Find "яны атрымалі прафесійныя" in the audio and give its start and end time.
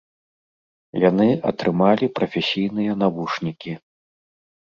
1.09-2.91